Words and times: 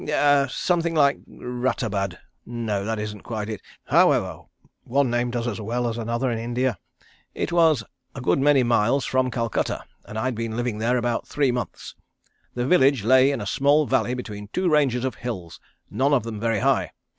Ah 0.11 0.47
something 0.49 0.95
like 0.95 1.19
Rathabad 1.27 2.17
no, 2.43 2.83
that 2.83 2.97
isn't 2.97 3.21
quite 3.21 3.49
it 3.49 3.61
however, 3.85 4.39
one 4.83 5.11
name 5.11 5.29
does 5.29 5.45
as 5.47 5.61
well 5.61 5.87
as 5.87 5.99
another 5.99 6.31
in 6.31 6.39
India. 6.39 6.79
It 7.35 7.51
was 7.51 7.83
a 8.15 8.19
good 8.21 8.39
many 8.39 8.63
miles 8.63 9.05
from 9.05 9.29
Calcutta, 9.29 9.83
and 10.05 10.17
I'd 10.17 10.33
been 10.33 10.57
living 10.57 10.79
there 10.79 10.97
about 10.97 11.27
three 11.27 11.51
months. 11.51 11.93
The 12.55 12.65
village 12.65 13.03
lay 13.03 13.29
in 13.29 13.41
a 13.41 13.45
small 13.45 13.85
valley 13.85 14.15
between 14.15 14.47
two 14.47 14.67
ranges 14.69 15.05
of 15.05 15.13
hills, 15.13 15.59
none 15.91 16.13
of 16.15 16.23
them 16.23 16.39
very 16.39 16.61
high. 16.61 16.93